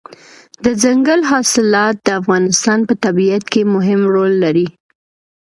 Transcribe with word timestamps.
دځنګل 0.63 1.21
حاصلات 1.31 1.95
د 2.05 2.07
افغانستان 2.19 2.79
په 2.87 2.93
طبیعت 3.05 3.43
کې 3.51 3.61
مهم 3.75 4.01
رول 4.13 4.33
لري. 4.43 4.67